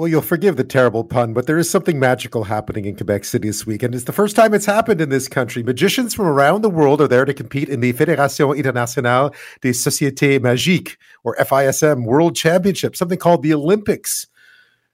[0.00, 3.48] Well, you'll forgive the terrible pun, but there is something magical happening in Quebec City
[3.48, 3.94] this weekend.
[3.94, 5.62] It's the first time it's happened in this country.
[5.62, 10.40] Magicians from around the world are there to compete in the Fédération Internationale des Sociétés
[10.40, 14.26] Magiques, or FISM World Championship, something called the Olympics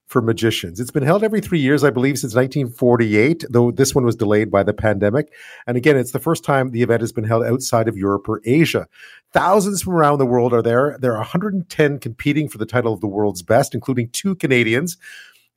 [0.07, 0.79] for magicians.
[0.79, 4.51] It's been held every three years, I believe, since 1948, though this one was delayed
[4.51, 5.33] by the pandemic.
[5.67, 8.41] And again, it's the first time the event has been held outside of Europe or
[8.45, 8.87] Asia.
[9.33, 10.97] Thousands from around the world are there.
[11.01, 14.97] There are 110 competing for the title of the world's best, including two Canadians.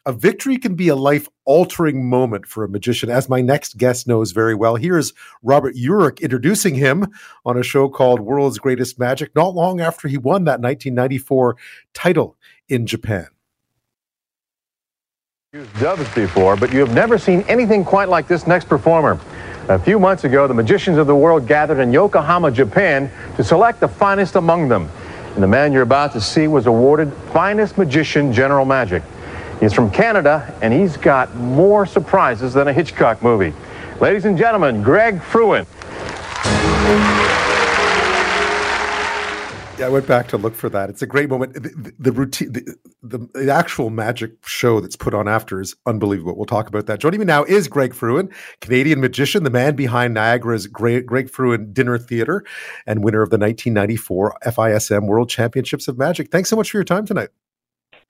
[0.05, 4.07] A victory can be a life altering moment for a magician, as my next guest
[4.07, 4.77] knows very well.
[4.77, 5.13] Here's
[5.43, 7.05] Robert Urich introducing him
[7.45, 11.57] on a show called World's Greatest Magic, not long after he won that 1994
[11.93, 12.37] title
[12.67, 13.27] in Japan
[15.51, 19.19] used doves before, but you have never seen anything quite like this next performer.
[19.67, 23.79] A few months ago, the magicians of the world gathered in Yokohama, Japan to select
[23.79, 24.87] the finest among them.
[25.33, 29.01] And the man you're about to see was awarded Finest Magician General Magic.
[29.59, 33.51] He's from Canada, and he's got more surprises than a Hitchcock movie.
[33.99, 35.65] Ladies and gentlemen, Greg Frewin.
[39.79, 40.89] Yeah, I went back to look for that.
[40.89, 41.53] It's a great moment.
[41.53, 42.75] The, the, the routine, the,
[43.33, 46.35] the, actual magic show that's put on after is unbelievable.
[46.35, 46.99] We'll talk about that.
[46.99, 51.73] Joining me now is Greg Frewin, Canadian magician, the man behind Niagara's Greg, Greg Frewin
[51.73, 52.43] Dinner Theater,
[52.85, 56.29] and winner of the 1994 FISM World Championships of Magic.
[56.29, 57.29] Thanks so much for your time tonight.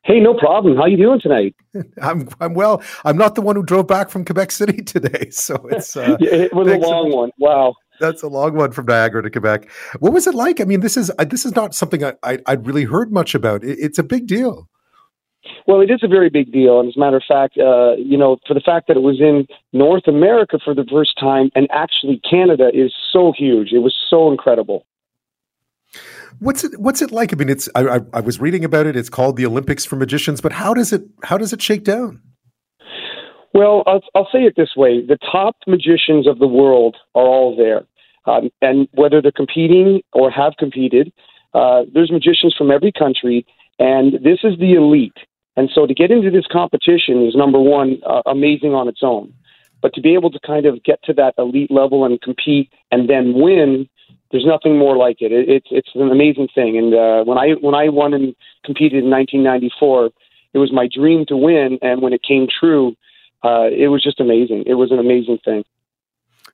[0.05, 0.75] Hey, no problem.
[0.75, 1.55] How are you doing tonight?
[2.01, 2.81] I'm I'm well.
[3.05, 6.31] I'm not the one who drove back from Quebec City today, so it's uh, yeah,
[6.31, 7.29] it was a long one.
[7.37, 7.75] Wow.
[7.99, 9.69] That's a long one from Niagara to Quebec.
[9.99, 10.61] What was it like?
[10.61, 13.63] I mean, this is this is not something I, I would really heard much about.
[13.63, 14.69] It, it's a big deal.
[15.67, 18.17] Well, it is a very big deal, and as a matter of fact, uh, you
[18.17, 21.67] know, for the fact that it was in North America for the first time, and
[21.71, 23.71] actually Canada is so huge.
[23.71, 24.85] It was so incredible.
[26.39, 27.33] What's it What's it like?
[27.33, 28.95] I mean, it's I, I, I was reading about it.
[28.95, 32.21] It's called the Olympics for Magicians, but how does it how does it shake down?
[33.53, 37.55] Well, I'll, I'll say it this way: the top magicians of the world are all
[37.55, 37.85] there,
[38.29, 41.11] um, and whether they're competing or have competed,
[41.53, 43.45] uh, there's magicians from every country,
[43.79, 45.17] and this is the elite.
[45.57, 49.33] And so, to get into this competition is number one, uh, amazing on its own.
[49.81, 53.09] But to be able to kind of get to that elite level and compete and
[53.09, 53.89] then win,
[54.31, 55.31] there's nothing more like it.
[55.31, 56.77] it it's it's an amazing thing.
[56.77, 60.11] And uh, when I when I won and competed in 1994,
[60.53, 61.79] it was my dream to win.
[61.81, 62.95] And when it came true,
[63.43, 64.63] uh, it was just amazing.
[64.67, 65.63] It was an amazing thing.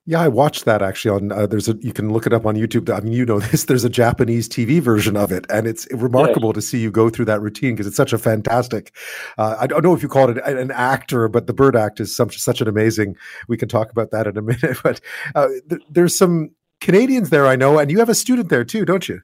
[0.07, 1.31] Yeah, I watched that actually on.
[1.31, 2.95] Uh, there's a you can look it up on YouTube.
[2.95, 3.65] I mean, you know this.
[3.65, 6.55] There's a Japanese TV version of it, and it's remarkable yes.
[6.55, 8.95] to see you go through that routine because it's such a fantastic.
[9.39, 12.15] Uh, I don't know if you call it an actor, but the bird act is
[12.15, 13.15] such such an amazing.
[13.47, 14.77] We can talk about that in a minute.
[14.83, 15.01] But
[15.33, 16.51] uh, th- there's some
[16.81, 19.21] Canadians there, I know, and you have a student there too, don't you?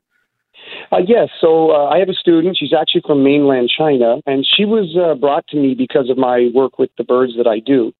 [0.91, 1.29] Uh, yes.
[1.39, 2.57] So uh, I have a student.
[2.57, 6.49] She's actually from mainland China, and she was uh, brought to me because of my
[6.55, 7.93] work with the birds that I do.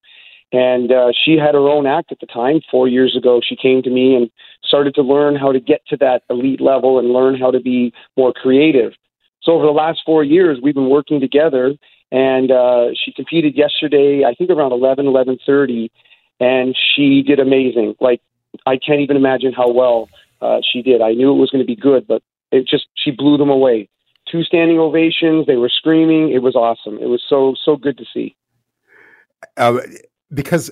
[0.52, 2.60] And uh, she had her own act at the time.
[2.70, 4.30] Four years ago, she came to me and
[4.62, 7.92] started to learn how to get to that elite level and learn how to be
[8.16, 8.92] more creative.
[9.42, 11.74] So over the last four years, we've been working together.
[12.10, 15.90] And uh, she competed yesterday, I think around eleven, eleven thirty,
[16.38, 17.94] and she did amazing.
[18.00, 18.20] Like
[18.66, 20.10] I can't even imagine how well
[20.42, 21.00] uh, she did.
[21.00, 23.88] I knew it was going to be good, but it just she blew them away.
[24.30, 25.46] Two standing ovations.
[25.46, 26.32] They were screaming.
[26.32, 26.98] It was awesome.
[26.98, 28.36] It was so so good to see.
[29.56, 29.78] Uh,
[30.34, 30.70] because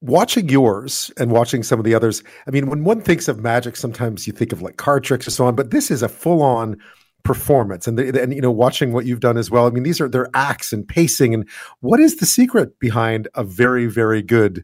[0.00, 3.76] watching yours and watching some of the others, I mean, when one thinks of magic,
[3.76, 6.42] sometimes you think of like card tricks or so on, but this is a full
[6.42, 6.76] on
[7.24, 9.98] performance and the, and you know watching what you've done as well i mean these
[9.98, 11.48] are their acts and pacing and
[11.80, 14.62] what is the secret behind a very very good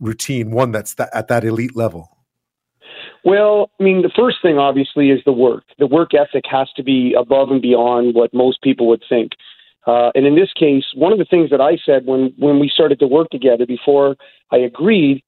[0.00, 2.10] routine one that's that, at that elite level
[3.24, 5.64] well, I mean, the first thing obviously is the work.
[5.78, 9.32] The work ethic has to be above and beyond what most people would think.
[9.86, 12.68] Uh, and in this case, one of the things that I said when, when we
[12.68, 14.16] started to work together before
[14.50, 15.22] I agreed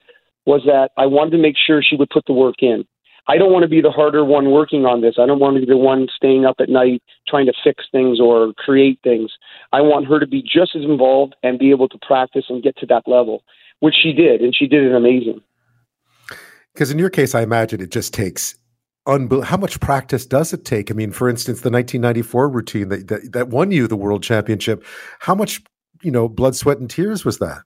[0.46, 2.86] was that I wanted to make sure she would put the work in.
[3.28, 5.16] I don't want to be the harder one working on this.
[5.18, 8.20] I don't want to be the one staying up at night trying to fix things
[8.20, 9.32] or create things.
[9.72, 12.76] I want her to be just as involved and be able to practice and get
[12.78, 13.42] to that level,
[13.80, 15.40] which she did, and she did it amazing.
[16.72, 18.54] Because in your case, I imagine it just takes
[19.06, 20.90] unbel- how much practice does it take?
[20.90, 24.84] I mean, for instance, the 1994 routine that, that, that won you the world championship.
[25.20, 25.62] How much,
[26.02, 27.62] you know, blood, sweat, and tears was that?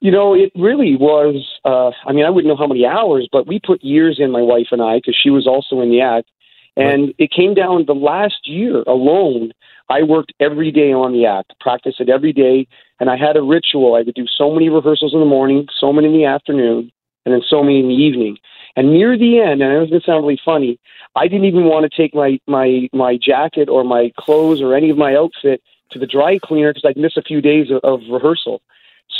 [0.00, 1.46] You know, it really was.
[1.64, 4.42] Uh, I mean, I wouldn't know how many hours, but we put years in, my
[4.42, 6.28] wife and I, because she was also in the act.
[6.76, 7.14] And right.
[7.18, 9.52] it came down the last year alone.
[9.88, 12.66] I worked every day on the act, practiced it every day,
[12.98, 13.94] and I had a ritual.
[13.94, 16.90] I would do so many rehearsals in the morning, so many in the afternoon,
[17.24, 18.38] and then so many in the evening.
[18.76, 20.80] And near the end, and I it's going to sound really funny,
[21.14, 24.90] I didn't even want to take my my my jacket or my clothes or any
[24.90, 28.00] of my outfit to the dry cleaner because I'd miss a few days of, of
[28.10, 28.62] rehearsal.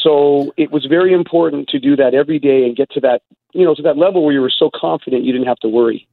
[0.02, 3.22] So it was very important to do that every day and get to that,
[3.52, 6.08] you know, to that level where you were so confident you didn't have to worry.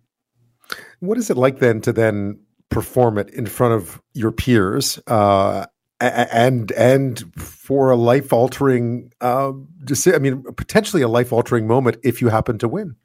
[1.00, 2.40] What is it like then to then
[2.70, 5.66] perform it in front of your peers uh,
[6.00, 12.22] and and for a life altering, uh, I mean, potentially a life altering moment if
[12.22, 12.96] you happen to win?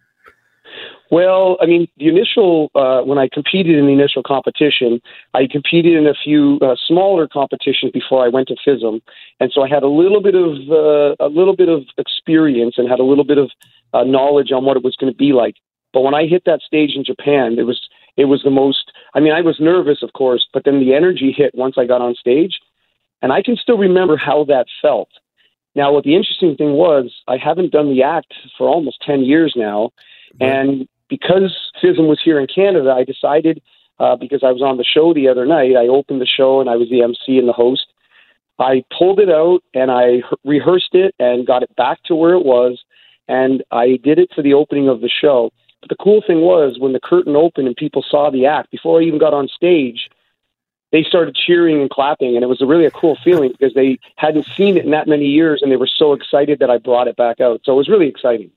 [1.11, 5.01] Well, I mean, the initial uh, when I competed in the initial competition,
[5.35, 9.01] I competed in a few uh, smaller competitions before I went to FISM,
[9.39, 12.89] and so I had a little bit of uh, a little bit of experience and
[12.89, 13.51] had a little bit of
[13.95, 15.55] uh, knowledge on what it was going to be like.
[15.93, 17.81] But when I hit that stage in Japan, it was
[18.17, 18.91] it was the most.
[19.15, 22.01] I mean, I was nervous, of course, but then the energy hit once I got
[22.01, 22.59] on stage,
[23.23, 25.11] and I can still remember how that felt.
[25.77, 29.55] Now, what the interesting thing was, I haven't done the act for almost ten years
[29.57, 29.91] now,
[30.41, 33.63] and because FISM was here in Canada, I decided
[33.99, 36.69] uh, because I was on the show the other night, I opened the show and
[36.69, 37.87] I was the MC and the host.
[38.59, 42.45] I pulled it out and I rehearsed it and got it back to where it
[42.45, 42.83] was,
[43.29, 45.51] and I did it for the opening of the show.
[45.81, 49.01] But the cool thing was when the curtain opened and people saw the act before
[49.01, 50.09] I even got on stage,
[50.93, 53.99] they started cheering and clapping, and it was a really a cool feeling because they
[54.17, 57.09] hadn't seen it in that many years, and they were so excited that I brought
[57.09, 57.61] it back out.
[57.65, 58.51] So it was really exciting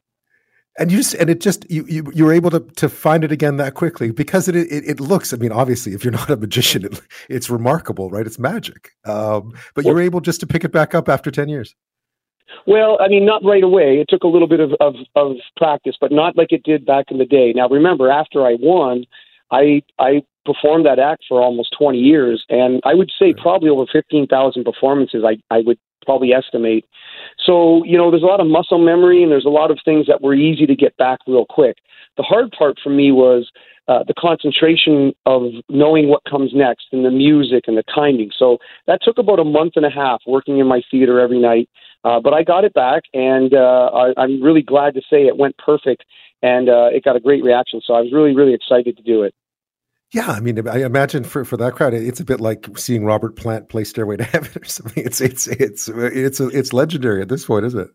[0.78, 3.32] and you just and it just you you you were able to to find it
[3.32, 5.34] again that quickly because it it, it looks.
[5.34, 8.26] I mean, obviously, if you're not a magician, it, it's remarkable, right?
[8.26, 8.92] It's magic.
[9.06, 11.76] Um, but you're able just to pick it back up after ten years.
[12.66, 14.00] Well, I mean, not right away.
[14.00, 17.06] It took a little bit of, of, of practice, but not like it did back
[17.10, 17.54] in the day.
[17.56, 19.06] Now, remember, after I won,
[19.52, 23.86] I I performed that act for almost 20 years, and I would say probably over
[23.92, 25.24] 15,000 performances.
[25.26, 26.86] I I would probably estimate.
[27.46, 30.08] So, you know, there's a lot of muscle memory and there's a lot of things
[30.08, 31.78] that were easy to get back real quick.
[32.18, 33.52] The hard part for me was
[33.88, 38.32] uh, the concentration of knowing what comes next and the music and the timing.
[38.38, 38.58] So
[38.88, 41.70] that took about a month and a half working in my theater every night.
[42.04, 45.38] Uh, but I got it back, and uh, I, I'm really glad to say it
[45.38, 46.06] went perfect,
[46.42, 47.82] and uh, it got a great reaction.
[47.84, 49.34] So I was really, really excited to do it.
[50.12, 53.36] Yeah, I mean, I imagine for, for that crowd, it's a bit like seeing Robert
[53.36, 55.04] Plant play "Stairway to Heaven" or something.
[55.04, 57.90] It's it's it's it's it's legendary at this point, isn't it?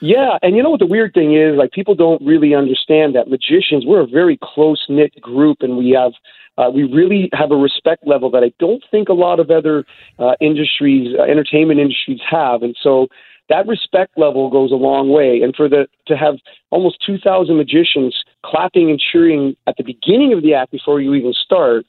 [0.00, 1.56] Yeah, and you know what the weird thing is?
[1.56, 5.90] Like people don't really understand that magicians we're a very close knit group, and we
[5.90, 6.12] have
[6.58, 9.84] uh, we really have a respect level that I don't think a lot of other
[10.18, 12.62] uh, industries, uh, entertainment industries, have.
[12.62, 13.08] And so
[13.48, 15.40] that respect level goes a long way.
[15.42, 16.36] And for the to have
[16.70, 21.32] almost 2,000 magicians clapping and cheering at the beginning of the act before you even
[21.32, 21.84] start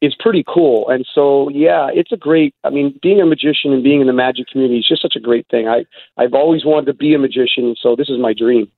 [0.00, 0.88] is pretty cool.
[0.88, 2.54] And so, yeah, it's a great.
[2.64, 5.20] I mean, being a magician and being in the magic community is just such a
[5.20, 5.68] great thing.
[5.68, 5.84] I
[6.16, 8.70] I've always wanted to be a magician, so this is my dream.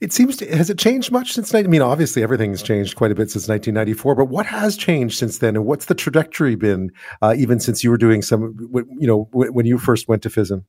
[0.00, 1.54] It seems to, has it changed much since?
[1.54, 4.14] I mean, obviously everything's changed quite a bit since 1994.
[4.14, 6.90] But what has changed since then, and what's the trajectory been,
[7.20, 8.56] uh, even since you were doing some,
[8.98, 10.64] you know, when you first went to FISM?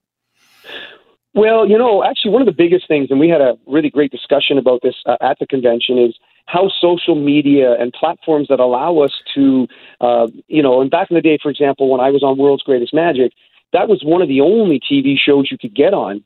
[1.33, 4.11] Well, you know, actually, one of the biggest things, and we had a really great
[4.11, 8.99] discussion about this uh, at the convention, is how social media and platforms that allow
[8.99, 9.67] us to,
[10.01, 12.63] uh, you know, and back in the day, for example, when I was on World's
[12.63, 13.31] Greatest Magic,
[13.71, 16.23] that was one of the only TV shows you could get on.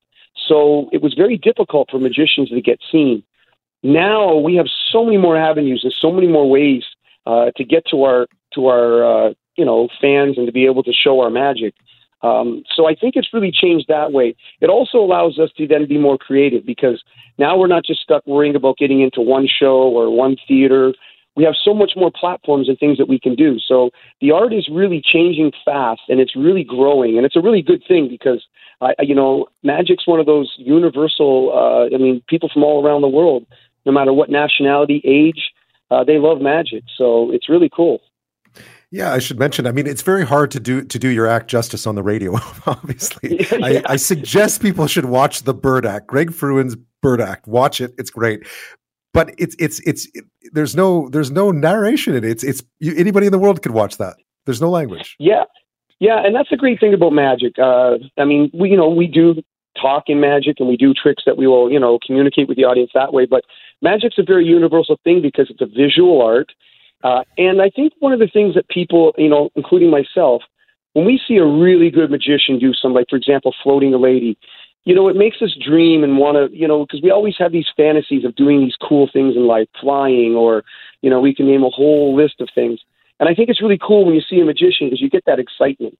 [0.48, 3.24] So it was very difficult for magicians to get seen.
[3.84, 6.84] Now we have so many more avenues and so many more ways
[7.28, 10.84] uh, to get to our to our uh, you know fans and to be able
[10.84, 11.76] to show our magic.
[12.26, 14.36] Um, so I think it's really changed that way.
[14.60, 17.04] It also allows us to then be more creative because
[17.38, 20.94] now we're not just stuck worrying about getting into one show or one theater.
[21.36, 23.60] We have so much more platforms and things that we can do.
[23.60, 23.92] So
[24.22, 27.84] the art is really changing fast and it's really growing, and it's a really good
[27.88, 28.44] thing because
[28.82, 31.52] uh, you know magic's one of those universal.
[31.54, 33.46] Uh, I mean, people from all around the world,
[33.86, 35.52] no matter what nationality, age,
[35.92, 36.84] uh, they love magic.
[36.98, 38.02] So it's really cool.
[38.96, 39.68] Yeah, I should mention.
[39.68, 42.36] I mean, it's very hard to do to do your act justice on the radio.
[42.66, 43.58] Obviously, yeah.
[43.62, 47.46] I, I, suggest people should watch the Bird Act, Greg Frewin's Bird Act.
[47.46, 48.48] Watch it; it's great.
[49.14, 50.24] But it's it's it's it,
[50.54, 52.30] there's no there's no narration in it.
[52.30, 54.16] It's it's you, anybody in the world could watch that.
[54.46, 55.18] There's no language.
[55.20, 55.44] Yeah,
[56.00, 57.60] yeah, and that's the great thing about magic.
[57.60, 59.36] Uh, I mean, we you know we do
[59.82, 62.64] talk in magic and we do tricks that we will you know communicate with the
[62.64, 63.26] audience that way.
[63.26, 63.44] But
[63.82, 66.54] magic's a very universal thing because it's a visual art
[67.04, 70.42] uh, and I think one of the things that people, you know, including myself,
[70.94, 74.38] when we see a really good magician do something, like, for example, floating a lady,
[74.86, 77.52] you know, it makes us dream and want to, you know, because we always have
[77.52, 80.64] these fantasies of doing these cool things in life, flying, or,
[81.02, 82.80] you know, we can name a whole list of things.
[83.20, 85.40] And I think it's really cool when you see a magician because you get that
[85.40, 85.98] excitement.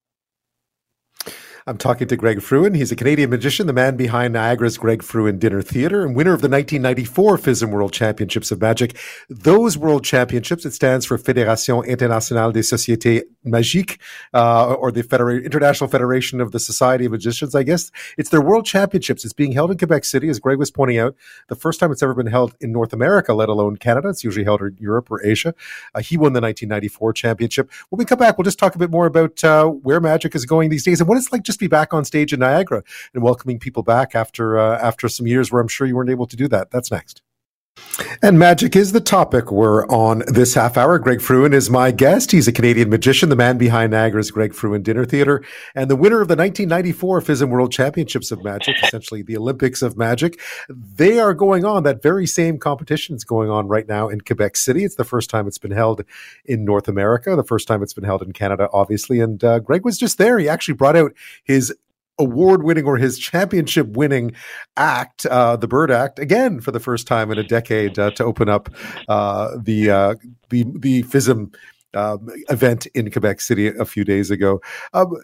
[1.68, 2.76] I'm talking to Greg Frewin.
[2.76, 6.42] He's a Canadian magician, the man behind Niagara's Greg Frewin Dinner Theatre, and winner of
[6.42, 8.96] the 1994 FISM World Championships of Magic.
[9.32, 13.98] Those World Championships, it stands for Fédération Internationale des Sociétés Magiques,
[14.36, 15.02] uh, or the
[15.44, 17.90] International Federation of the Society of Magicians, I guess.
[18.16, 19.26] It's their World Championships.
[19.26, 21.16] It's being held in Quebec City, as Greg was pointing out,
[21.48, 24.10] the first time it's ever been held in North America, let alone Canada.
[24.10, 25.56] It's usually held in Europe or Asia.
[25.96, 27.72] Uh, he won the 1994 championship.
[27.90, 30.46] When we come back, we'll just talk a bit more about uh, where magic is
[30.46, 32.84] going these days and what it's like just to be back on stage in Niagara
[33.14, 36.28] and welcoming people back after uh, after some years where I'm sure you weren't able
[36.28, 36.72] to do that.
[36.72, 37.22] That's next.
[38.22, 41.00] And magic is the topic we're on this half hour.
[41.00, 42.32] Greg Frewin is my guest.
[42.32, 45.44] He's a Canadian magician, the man behind Niagara's Greg Frewin Dinner Theatre,
[45.76, 49.98] and the winner of the 1994 FISM World Championships of Magic, essentially the Olympics of
[49.98, 50.40] Magic.
[50.70, 51.84] They are going on.
[51.84, 54.84] That very same competition is going on right now in Quebec City.
[54.84, 56.04] It's the first time it's been held
[56.46, 59.20] in North America, the first time it's been held in Canada, obviously.
[59.20, 60.40] And uh, Greg was just there.
[60.40, 61.14] He actually brought out
[61.44, 61.74] his
[62.18, 64.34] award winning or his championship winning
[64.78, 68.24] act, uh, the Bird Act, again for the first time in a decade uh, to
[68.24, 68.70] open up
[69.10, 70.16] uh, the uh,
[70.50, 71.54] the the FISM
[71.94, 74.62] um, event in Quebec City a few days ago.
[74.94, 75.16] Um,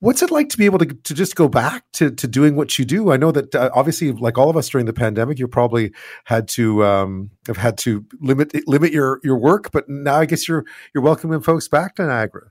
[0.00, 2.78] what's it like to be able to, to just go back to, to doing what
[2.78, 3.10] you do?
[3.10, 5.92] I know that uh, obviously, like all of us during the pandemic, you probably
[6.24, 10.48] had to um, have had to limit limit your your work, but now I guess
[10.48, 12.50] you're you're welcoming folks back to Niagara.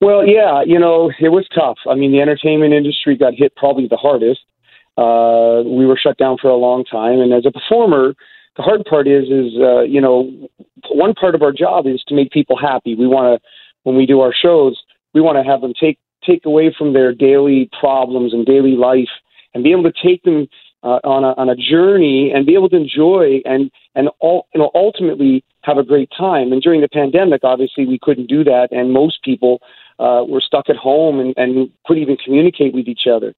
[0.00, 1.78] Well, yeah, you know, it was tough.
[1.88, 4.40] I mean, the entertainment industry got hit probably the hardest.
[4.98, 8.14] Uh, we were shut down for a long time, and as a performer,
[8.56, 10.48] the hard part is, is uh, you know,
[10.90, 12.94] one part of our job is to make people happy.
[12.94, 13.48] We want to,
[13.82, 14.80] when we do our shows,
[15.14, 19.12] we want to have them take take away from their daily problems and daily life,
[19.54, 20.48] and be able to take them
[20.86, 24.60] uh, on a on a journey and be able to enjoy and and all you
[24.60, 26.52] know ultimately have a great time.
[26.52, 29.60] And during the pandemic, obviously, we couldn't do that, and most people
[29.98, 33.34] uh, were stuck at home and, and couldn't even communicate with each other.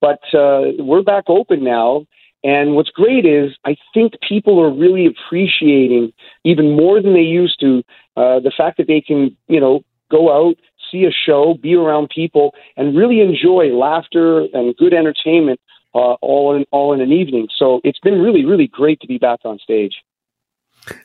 [0.00, 2.06] But uh, we're back open now.
[2.44, 6.12] And what's great is I think people are really appreciating
[6.44, 7.82] even more than they used to
[8.16, 10.56] uh, the fact that they can, you know, go out,
[10.90, 15.60] see a show, be around people, and really enjoy laughter and good entertainment
[15.94, 17.48] uh, all in all in an evening.
[17.56, 19.94] So it's been really, really great to be back on stage.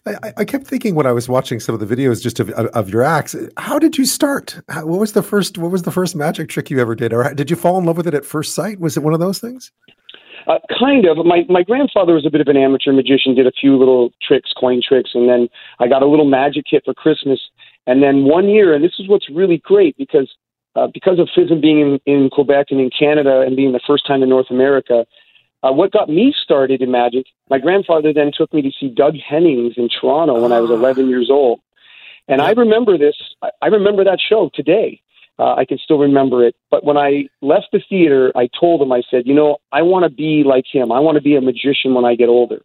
[0.07, 2.89] I, I, kept thinking when I was watching some of the videos just of, of
[2.89, 4.59] your acts, how did you start?
[4.69, 7.31] How, what was the first what was the first magic trick you ever did, or
[7.33, 8.79] did you fall in love with it at first sight?
[8.79, 9.71] Was it one of those things?
[10.47, 11.17] Uh, kind of.
[11.25, 14.51] My my grandfather was a bit of an amateur magician, did a few little tricks,
[14.57, 15.47] coin tricks, and then
[15.79, 17.39] I got a little magic kit for Christmas.
[17.85, 20.29] And then one year, and this is what's really great because
[20.77, 24.05] uh, because of FISM being in, in Quebec and in Canada and being the first
[24.05, 25.05] time in North America,
[25.63, 29.15] uh, what got me started in magic, my grandfather then took me to see Doug
[29.15, 31.59] Hennings in Toronto when I was 11 years old.
[32.27, 33.15] And I remember this,
[33.61, 35.01] I remember that show today.
[35.39, 36.55] Uh, I can still remember it.
[36.69, 40.03] But when I left the theater, I told him, I said, you know, I want
[40.03, 40.91] to be like him.
[40.91, 42.61] I want to be a magician when I get older.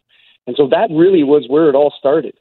[0.47, 2.33] And so that really was where it all started.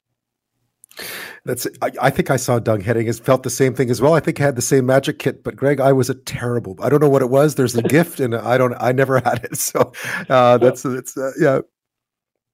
[1.44, 1.66] That's.
[1.80, 4.14] I, I, think I saw Doug Henning has felt the same thing as well.
[4.14, 6.76] I think I had the same magic kit, but Greg, I was a terrible.
[6.80, 7.56] I don't know what it was.
[7.56, 8.74] There's a gift, and I don't.
[8.78, 9.56] I never had it.
[9.56, 9.92] So
[10.28, 11.60] uh, that's that's uh, yeah.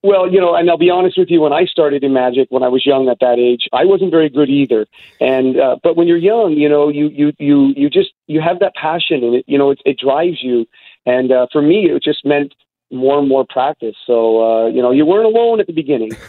[0.01, 1.41] Well, you know, and I'll be honest with you.
[1.41, 4.29] When I started in magic, when I was young at that age, I wasn't very
[4.29, 4.87] good either.
[5.19, 8.59] And uh, but when you're young, you know, you you you you just you have
[8.59, 10.65] that passion, and it you know it, it drives you.
[11.05, 12.55] And uh, for me, it just meant
[12.91, 13.95] more and more practice.
[14.07, 16.11] So uh, you know, you weren't alone at the beginning.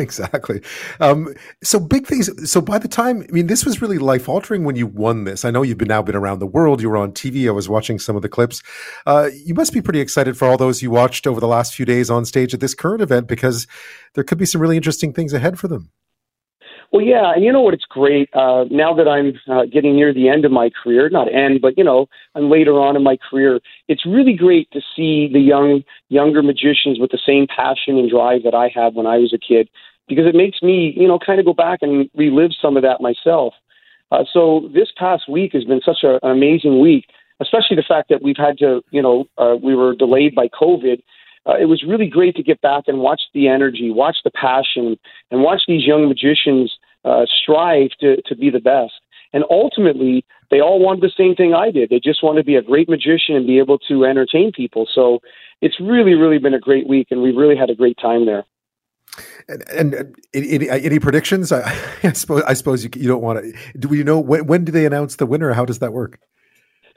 [0.02, 0.62] exactly.
[0.98, 2.50] Um, so big things.
[2.50, 5.44] So by the time, I mean, this was really life altering when you won this.
[5.44, 6.80] I know you've been now been around the world.
[6.80, 7.46] You were on TV.
[7.46, 8.62] I was watching some of the clips.
[9.06, 11.86] Uh, you must be pretty excited for all those you watched over the last few
[11.86, 13.66] days on stage at this current event because
[14.14, 15.90] there could be some really interesting things ahead for them.
[16.92, 17.74] Well, yeah, and you know what?
[17.74, 21.08] It's great uh, now that I'm uh, getting near the end of my career.
[21.08, 23.60] Not end, but you know, I'm later on in my career.
[23.86, 28.42] It's really great to see the young, younger magicians with the same passion and drive
[28.42, 29.68] that I had when I was a kid
[30.10, 33.00] because it makes me, you know, kind of go back and relive some of that
[33.00, 33.54] myself.
[34.10, 37.06] Uh, so this past week has been such a, an amazing week,
[37.40, 41.00] especially the fact that we've had to, you know, uh, we were delayed by COVID.
[41.46, 44.98] Uh, it was really great to get back and watch the energy, watch the passion,
[45.30, 48.92] and watch these young magicians uh, strive to, to be the best.
[49.32, 51.88] And ultimately, they all wanted the same thing I did.
[51.88, 54.88] They just wanted to be a great magician and be able to entertain people.
[54.92, 55.20] So
[55.62, 58.44] it's really, really been a great week, and we've really had a great time there.
[59.48, 61.52] And, and any, any, predictions?
[61.52, 61.62] I,
[62.02, 63.78] I, suppose I suppose you, you don't want to.
[63.78, 65.52] Do we know when, when do they announce the winner?
[65.52, 66.18] How does that work?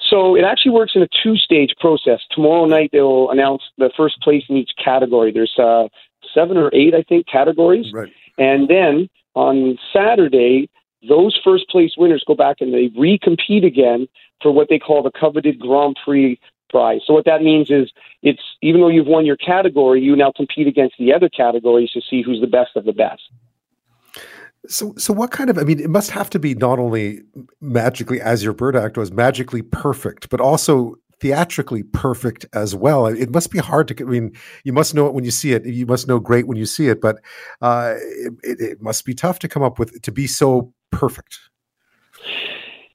[0.10, 2.20] So it actually works in a two-stage process.
[2.32, 5.32] Tomorrow night they'll announce the first place in each category.
[5.32, 5.88] There's uh,
[6.34, 8.12] seven or eight, I think, categories, right.
[8.38, 10.70] and then on Saturday
[11.08, 14.08] those first place winners go back and they recompete again
[14.42, 16.40] for what they call the coveted Grand Prix
[16.74, 17.02] prize.
[17.06, 17.92] So what that means is
[18.24, 22.02] it's even though you've won your category, you now compete against the other categories to
[22.10, 23.22] see who's the best of the best.
[24.68, 25.58] So, so what kind of?
[25.58, 27.22] I mean, it must have to be not only
[27.62, 33.06] magically, as your bird act was magically perfect, but also theatrically perfect as well.
[33.06, 34.04] It must be hard to.
[34.04, 35.66] I mean, you must know it when you see it.
[35.66, 37.18] You must know great when you see it, but
[37.62, 37.96] uh,
[38.42, 41.40] it, it must be tough to come up with to be so perfect.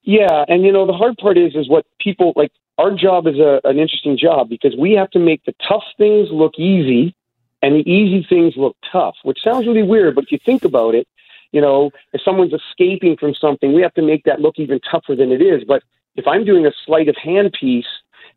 [0.03, 2.51] Yeah, and you know the hard part is is what people like.
[2.79, 6.29] Our job is a, an interesting job because we have to make the tough things
[6.31, 7.15] look easy
[7.61, 10.95] and the easy things look tough, which sounds really weird, but if you think about
[10.95, 11.09] it,
[11.51, 15.17] you know, if someone's escaping from something, we have to make that look even tougher
[15.17, 15.65] than it is.
[15.67, 15.83] But
[16.15, 17.87] if I'm doing a sleight of hand piece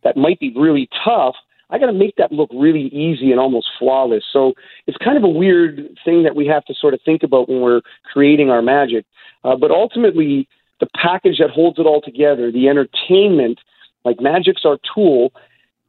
[0.04, 1.36] that might be really tough,
[1.70, 4.24] I got to make that look really easy and almost flawless.
[4.32, 4.54] So
[4.88, 7.62] it's kind of a weird thing that we have to sort of think about when
[7.62, 7.82] we're
[8.12, 9.06] creating our magic.
[9.44, 10.48] Uh, but ultimately,
[10.80, 13.60] the package that holds it all together, the entertainment,
[14.06, 15.34] like magic's our tool.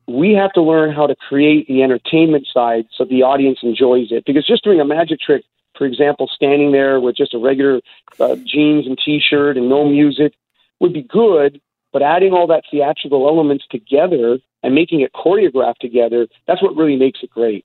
[0.09, 4.25] We have to learn how to create the entertainment side so the audience enjoys it.
[4.26, 5.45] Because just doing a magic trick
[5.76, 7.81] for example, standing there with just a regular
[8.21, 10.35] uh, jeans and t-shirt and no music
[10.81, 11.61] would be good,
[11.92, 16.97] but adding all that theatrical elements together and making it choreographed together, that's what really
[16.97, 17.64] makes it great.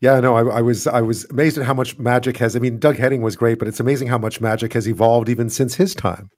[0.00, 2.54] Yeah, no, I, I, was I was amazed at how much magic has.
[2.54, 5.48] I mean, Doug Henning was great, but it's amazing how much magic has evolved even
[5.48, 6.30] since his time.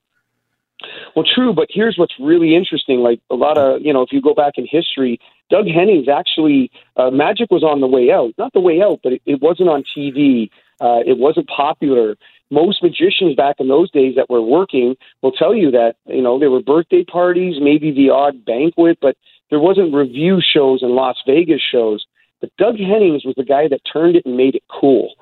[1.18, 3.00] Well, true, but here's what's really interesting.
[3.00, 5.18] Like a lot of, you know, if you go back in history,
[5.50, 8.34] Doug Henning's actually, uh, Magic was on the way out.
[8.38, 10.48] Not the way out, but it, it wasn't on TV.
[10.80, 12.14] Uh, it wasn't popular.
[12.52, 16.38] Most magicians back in those days that were working will tell you that, you know,
[16.38, 19.16] there were birthday parties, maybe the odd banquet, but
[19.50, 22.06] there wasn't review shows and Las Vegas shows.
[22.40, 25.14] But Doug Hennings was the guy that turned it and made it cool.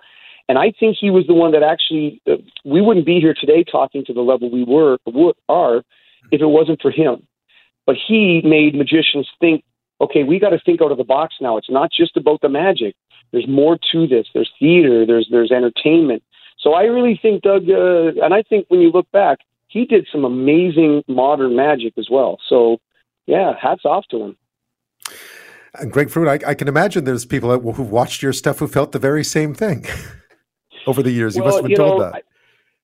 [0.49, 3.65] And I think he was the one that actually, uh, we wouldn't be here today
[3.65, 4.99] talking to the level we were,
[5.49, 5.83] are,
[6.31, 7.27] if it wasn't for him.
[7.85, 9.65] But he made magicians think,
[10.01, 11.57] okay, we got to think out of the box now.
[11.57, 12.95] It's not just about the magic.
[13.33, 14.27] There's more to this.
[14.35, 15.05] There's theater.
[15.05, 16.23] There's there's entertainment.
[16.59, 19.39] So I really think Doug, uh, and I think when you look back,
[19.69, 22.39] he did some amazing modern magic as well.
[22.49, 22.79] So
[23.27, 24.37] yeah, hats off to him.
[25.75, 28.93] And Greg Frewin, I, I can imagine there's people who've watched your stuff who felt
[28.93, 29.85] the very same thing.
[30.87, 31.37] over the years?
[31.37, 32.25] You must have been told know, that.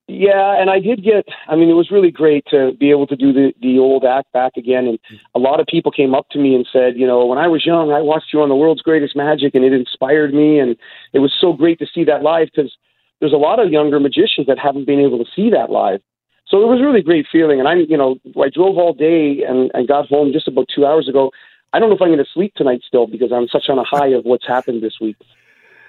[0.07, 1.25] yeah, and I did get.
[1.47, 4.31] I mean, it was really great to be able to do the the old act
[4.33, 4.87] back again.
[4.87, 4.99] And
[5.35, 7.65] a lot of people came up to me and said, you know, when I was
[7.65, 10.59] young, I watched you on the World's Greatest Magic, and it inspired me.
[10.59, 10.75] And
[11.13, 12.75] it was so great to see that live because
[13.19, 16.01] there's a lot of younger magicians that haven't been able to see that live.
[16.47, 17.59] So it was a really great feeling.
[17.59, 20.85] And I'm, you know, I drove all day and and got home just about two
[20.85, 21.31] hours ago.
[21.71, 23.83] I don't know if I'm going to sleep tonight still because I'm such on a
[23.83, 25.17] high of what's happened this week.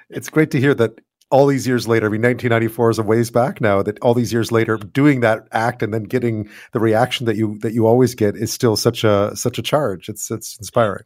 [0.08, 0.98] It's great to hear that
[1.30, 3.82] all these years later, I mean, 1994 is a ways back now.
[3.82, 7.58] That all these years later, doing that act and then getting the reaction that you
[7.60, 10.08] that you always get is still such a such a charge.
[10.08, 11.04] It's it's inspiring.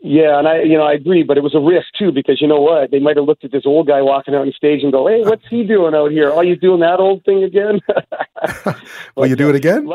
[0.00, 2.46] Yeah, and I, you know, I agree, but it was a risk too because you
[2.46, 2.90] know what?
[2.90, 5.22] They might have looked at this old guy walking out on stage and go, "Hey,
[5.22, 6.30] what's he doing out here?
[6.30, 7.80] Are you doing that old thing again?"
[9.16, 9.86] Will you do it again?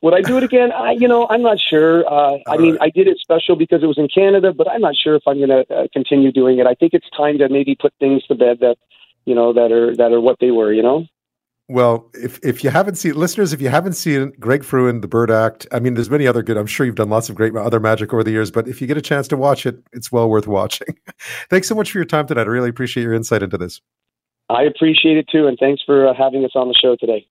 [0.00, 0.72] would I do it again?
[0.72, 2.10] I, you know, I'm not sure.
[2.10, 2.84] Uh, I mean, right.
[2.84, 5.36] I did it special because it was in Canada, but I'm not sure if I'm
[5.36, 6.66] going to uh, continue doing it.
[6.66, 8.76] I think it's time to maybe put things to bed that,
[9.26, 10.72] you know, that are that are what they were.
[10.72, 11.06] You know.
[11.68, 15.30] Well, if if you haven't seen listeners, if you haven't seen Greg Frewin, The Bird
[15.30, 16.56] Act, I mean, there's many other good.
[16.56, 18.86] I'm sure you've done lots of great other magic over the years, but if you
[18.86, 20.98] get a chance to watch it, it's well worth watching.
[21.50, 22.42] thanks so much for your time tonight.
[22.42, 23.80] I really appreciate your insight into this.
[24.50, 27.26] I appreciate it too, and thanks for uh, having us on the show today.